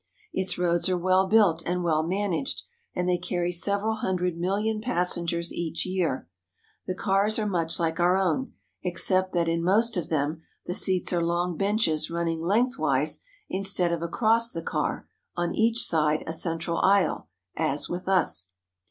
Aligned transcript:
Its 0.33 0.57
roads 0.57 0.89
are 0.89 0.97
well 0.97 1.27
built 1.27 1.61
and 1.63 1.83
well 1.83 2.01
managed, 2.01 2.63
and 2.95 3.07
they 3.07 3.19
carry 3.19 3.51
several 3.51 3.97
hundred 3.97 4.35
million 4.35 4.81
passengers 4.81 5.53
each 5.53 5.85
year. 5.85 6.27
The 6.87 6.95
cars 6.95 7.37
are 7.37 7.45
much 7.45 7.79
like 7.79 7.99
our 7.99 8.17
own, 8.17 8.53
except 8.81 9.31
that 9.33 9.47
in 9.47 9.61
most 9.61 9.97
of 9.97 10.09
them 10.09 10.41
the 10.65 10.73
seats 10.73 11.13
are 11.13 11.21
long 11.23 11.55
benches 11.55 12.09
running 12.09 12.41
lengthwise 12.41 13.19
instead 13.47 13.91
of 13.91 14.01
across 14.01 14.51
the 14.51 14.63
car 14.63 15.07
on 15.35 15.53
each 15.53 15.83
side 15.85 16.23
a 16.25 16.33
central 16.33 16.79
aisle, 16.79 17.27
as 17.55 17.87
with 17.87 18.07
us. 18.09 18.49